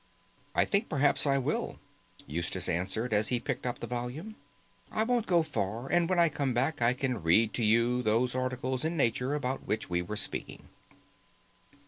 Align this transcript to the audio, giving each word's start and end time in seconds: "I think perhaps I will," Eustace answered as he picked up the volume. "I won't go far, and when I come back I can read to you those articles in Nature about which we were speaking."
"I 0.55 0.65
think 0.65 0.89
perhaps 0.89 1.27
I 1.27 1.37
will," 1.37 1.77
Eustace 2.25 2.67
answered 2.67 3.13
as 3.13 3.27
he 3.27 3.39
picked 3.39 3.67
up 3.67 3.77
the 3.77 3.85
volume. 3.85 4.35
"I 4.91 5.03
won't 5.03 5.27
go 5.27 5.43
far, 5.43 5.87
and 5.89 6.09
when 6.09 6.17
I 6.17 6.27
come 6.27 6.55
back 6.55 6.81
I 6.81 6.93
can 6.95 7.21
read 7.21 7.53
to 7.53 7.63
you 7.63 8.01
those 8.01 8.33
articles 8.33 8.83
in 8.83 8.97
Nature 8.97 9.35
about 9.35 9.67
which 9.67 9.91
we 9.91 10.01
were 10.01 10.17
speaking." 10.17 10.69